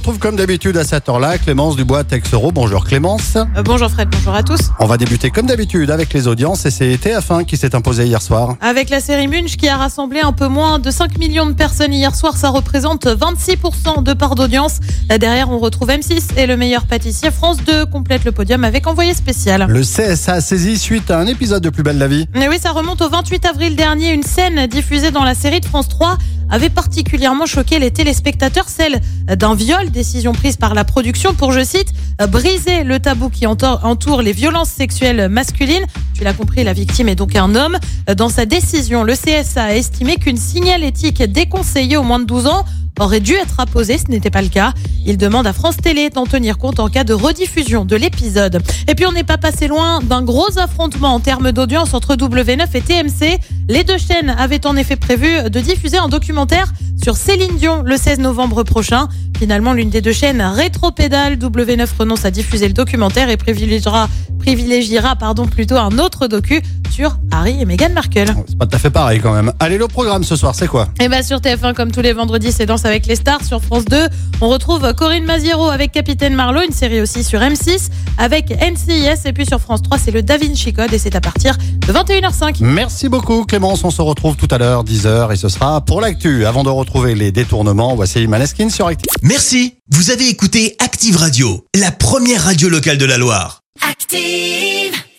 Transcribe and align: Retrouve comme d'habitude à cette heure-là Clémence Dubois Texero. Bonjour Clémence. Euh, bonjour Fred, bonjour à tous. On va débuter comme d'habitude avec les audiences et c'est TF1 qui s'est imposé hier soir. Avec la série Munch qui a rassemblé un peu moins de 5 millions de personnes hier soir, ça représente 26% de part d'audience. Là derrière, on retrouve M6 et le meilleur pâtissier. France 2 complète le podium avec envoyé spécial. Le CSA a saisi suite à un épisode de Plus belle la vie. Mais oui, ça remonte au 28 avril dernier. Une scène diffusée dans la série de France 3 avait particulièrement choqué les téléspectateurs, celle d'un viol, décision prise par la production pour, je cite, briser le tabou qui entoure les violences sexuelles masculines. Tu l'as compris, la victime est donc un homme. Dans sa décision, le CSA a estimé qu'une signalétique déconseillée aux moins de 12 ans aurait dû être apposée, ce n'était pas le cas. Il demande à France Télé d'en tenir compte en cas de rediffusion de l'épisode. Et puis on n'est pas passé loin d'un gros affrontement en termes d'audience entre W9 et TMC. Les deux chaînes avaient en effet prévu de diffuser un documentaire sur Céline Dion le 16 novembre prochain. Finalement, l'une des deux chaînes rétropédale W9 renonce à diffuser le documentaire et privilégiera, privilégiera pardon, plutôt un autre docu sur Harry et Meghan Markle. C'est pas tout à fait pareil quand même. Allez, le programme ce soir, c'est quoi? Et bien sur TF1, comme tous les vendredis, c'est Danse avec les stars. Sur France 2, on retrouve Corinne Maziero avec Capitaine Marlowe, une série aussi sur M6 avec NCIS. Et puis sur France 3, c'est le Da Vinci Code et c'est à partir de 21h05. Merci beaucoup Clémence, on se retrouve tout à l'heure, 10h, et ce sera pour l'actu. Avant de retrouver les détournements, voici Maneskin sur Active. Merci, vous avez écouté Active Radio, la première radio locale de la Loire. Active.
Retrouve 0.00 0.18
comme 0.18 0.36
d'habitude 0.36 0.78
à 0.78 0.84
cette 0.84 1.10
heure-là 1.10 1.36
Clémence 1.36 1.76
Dubois 1.76 2.04
Texero. 2.04 2.52
Bonjour 2.52 2.86
Clémence. 2.86 3.36
Euh, 3.36 3.62
bonjour 3.62 3.90
Fred, 3.90 4.08
bonjour 4.10 4.34
à 4.34 4.42
tous. 4.42 4.70
On 4.78 4.86
va 4.86 4.96
débuter 4.96 5.28
comme 5.28 5.44
d'habitude 5.44 5.90
avec 5.90 6.14
les 6.14 6.26
audiences 6.26 6.64
et 6.64 6.70
c'est 6.70 6.94
TF1 6.94 7.44
qui 7.44 7.58
s'est 7.58 7.74
imposé 7.74 8.06
hier 8.06 8.22
soir. 8.22 8.56
Avec 8.62 8.88
la 8.88 9.00
série 9.00 9.28
Munch 9.28 9.58
qui 9.58 9.68
a 9.68 9.76
rassemblé 9.76 10.20
un 10.20 10.32
peu 10.32 10.48
moins 10.48 10.78
de 10.78 10.90
5 10.90 11.18
millions 11.18 11.44
de 11.44 11.52
personnes 11.52 11.92
hier 11.92 12.16
soir, 12.16 12.38
ça 12.38 12.48
représente 12.48 13.04
26% 13.04 14.02
de 14.02 14.14
part 14.14 14.36
d'audience. 14.36 14.78
Là 15.10 15.18
derrière, 15.18 15.50
on 15.50 15.58
retrouve 15.58 15.90
M6 15.90 16.38
et 16.38 16.46
le 16.46 16.56
meilleur 16.56 16.86
pâtissier. 16.86 17.30
France 17.30 17.58
2 17.66 17.84
complète 17.84 18.24
le 18.24 18.32
podium 18.32 18.64
avec 18.64 18.86
envoyé 18.86 19.12
spécial. 19.12 19.66
Le 19.68 19.82
CSA 19.82 20.32
a 20.32 20.40
saisi 20.40 20.78
suite 20.78 21.10
à 21.10 21.18
un 21.18 21.26
épisode 21.26 21.62
de 21.62 21.68
Plus 21.68 21.82
belle 21.82 21.98
la 21.98 22.08
vie. 22.08 22.26
Mais 22.34 22.48
oui, 22.48 22.56
ça 22.58 22.70
remonte 22.70 23.02
au 23.02 23.10
28 23.10 23.44
avril 23.44 23.76
dernier. 23.76 24.14
Une 24.14 24.22
scène 24.22 24.66
diffusée 24.66 25.10
dans 25.10 25.24
la 25.24 25.34
série 25.34 25.60
de 25.60 25.66
France 25.66 25.88
3 25.88 26.16
avait 26.50 26.70
particulièrement 26.70 27.46
choqué 27.46 27.78
les 27.78 27.90
téléspectateurs, 27.90 28.68
celle 28.68 29.00
d'un 29.26 29.54
viol, 29.54 29.90
décision 29.90 30.32
prise 30.32 30.56
par 30.56 30.74
la 30.74 30.84
production 30.84 31.34
pour, 31.34 31.52
je 31.52 31.64
cite, 31.64 31.92
briser 32.28 32.84
le 32.84 32.98
tabou 32.98 33.28
qui 33.28 33.46
entoure 33.46 34.22
les 34.22 34.32
violences 34.32 34.70
sexuelles 34.70 35.28
masculines. 35.28 35.84
Tu 36.14 36.24
l'as 36.24 36.34
compris, 36.34 36.64
la 36.64 36.72
victime 36.72 37.08
est 37.08 37.14
donc 37.14 37.36
un 37.36 37.54
homme. 37.54 37.78
Dans 38.16 38.28
sa 38.28 38.46
décision, 38.46 39.04
le 39.04 39.14
CSA 39.14 39.64
a 39.64 39.74
estimé 39.74 40.16
qu'une 40.16 40.36
signalétique 40.36 41.22
déconseillée 41.22 41.96
aux 41.96 42.02
moins 42.02 42.18
de 42.18 42.24
12 42.24 42.46
ans 42.46 42.64
aurait 42.98 43.20
dû 43.20 43.34
être 43.34 43.60
apposée, 43.60 43.98
ce 43.98 44.10
n'était 44.10 44.30
pas 44.30 44.42
le 44.42 44.48
cas. 44.48 44.74
Il 45.06 45.16
demande 45.16 45.46
à 45.46 45.52
France 45.52 45.78
Télé 45.78 46.10
d'en 46.10 46.26
tenir 46.26 46.58
compte 46.58 46.80
en 46.80 46.88
cas 46.88 47.04
de 47.04 47.14
rediffusion 47.14 47.84
de 47.84 47.96
l'épisode. 47.96 48.62
Et 48.88 48.94
puis 48.94 49.06
on 49.06 49.12
n'est 49.12 49.24
pas 49.24 49.38
passé 49.38 49.68
loin 49.68 50.00
d'un 50.00 50.22
gros 50.22 50.58
affrontement 50.58 51.14
en 51.14 51.20
termes 51.20 51.52
d'audience 51.52 51.94
entre 51.94 52.14
W9 52.14 52.66
et 52.74 52.80
TMC. 52.80 53.38
Les 53.70 53.84
deux 53.84 53.98
chaînes 53.98 54.34
avaient 54.36 54.66
en 54.66 54.74
effet 54.74 54.96
prévu 54.96 55.48
de 55.48 55.60
diffuser 55.60 55.96
un 55.96 56.08
documentaire 56.08 56.66
sur 57.00 57.16
Céline 57.16 57.56
Dion 57.56 57.84
le 57.84 57.96
16 57.96 58.18
novembre 58.18 58.64
prochain. 58.64 59.06
Finalement, 59.38 59.74
l'une 59.74 59.90
des 59.90 60.00
deux 60.00 60.12
chaînes 60.12 60.42
rétropédale 60.42 61.36
W9 61.36 61.86
renonce 61.96 62.24
à 62.24 62.32
diffuser 62.32 62.66
le 62.66 62.74
documentaire 62.74 63.30
et 63.30 63.36
privilégiera, 63.36 64.08
privilégiera 64.40 65.14
pardon, 65.14 65.46
plutôt 65.46 65.76
un 65.76 65.98
autre 65.98 66.26
docu 66.26 66.60
sur 66.90 67.16
Harry 67.30 67.60
et 67.60 67.64
Meghan 67.64 67.90
Markle. 67.94 68.34
C'est 68.48 68.58
pas 68.58 68.66
tout 68.66 68.74
à 68.74 68.78
fait 68.78 68.90
pareil 68.90 69.20
quand 69.20 69.32
même. 69.32 69.52
Allez, 69.60 69.78
le 69.78 69.86
programme 69.86 70.24
ce 70.24 70.34
soir, 70.34 70.54
c'est 70.56 70.66
quoi? 70.66 70.88
Et 71.00 71.08
bien 71.08 71.22
sur 71.22 71.38
TF1, 71.38 71.72
comme 71.72 71.92
tous 71.92 72.02
les 72.02 72.12
vendredis, 72.12 72.50
c'est 72.50 72.66
Danse 72.66 72.84
avec 72.84 73.06
les 73.06 73.14
stars. 73.14 73.44
Sur 73.44 73.62
France 73.62 73.84
2, 73.84 74.08
on 74.40 74.48
retrouve 74.48 74.92
Corinne 74.94 75.24
Maziero 75.24 75.68
avec 75.68 75.92
Capitaine 75.92 76.34
Marlowe, 76.34 76.64
une 76.64 76.72
série 76.72 77.00
aussi 77.00 77.22
sur 77.22 77.38
M6 77.40 77.88
avec 78.18 78.50
NCIS. 78.50 79.26
Et 79.26 79.32
puis 79.32 79.46
sur 79.46 79.60
France 79.60 79.82
3, 79.82 79.98
c'est 79.98 80.10
le 80.10 80.22
Da 80.22 80.36
Vinci 80.36 80.72
Code 80.72 80.92
et 80.92 80.98
c'est 80.98 81.14
à 81.14 81.20
partir 81.20 81.56
de 81.56 81.92
21h05. 81.92 82.56
Merci 82.62 83.08
beaucoup 83.08 83.44
Clémence, 83.60 83.84
on 83.84 83.90
se 83.90 84.00
retrouve 84.00 84.36
tout 84.36 84.48
à 84.50 84.56
l'heure, 84.56 84.84
10h, 84.84 85.34
et 85.34 85.36
ce 85.36 85.50
sera 85.50 85.82
pour 85.82 86.00
l'actu. 86.00 86.46
Avant 86.46 86.62
de 86.62 86.70
retrouver 86.70 87.14
les 87.14 87.30
détournements, 87.30 87.94
voici 87.94 88.26
Maneskin 88.26 88.70
sur 88.70 88.86
Active. 88.86 89.12
Merci, 89.20 89.74
vous 89.90 90.10
avez 90.10 90.30
écouté 90.30 90.76
Active 90.78 91.18
Radio, 91.18 91.66
la 91.78 91.90
première 91.90 92.44
radio 92.44 92.70
locale 92.70 92.96
de 92.96 93.04
la 93.04 93.18
Loire. 93.18 93.60
Active. 93.86 95.00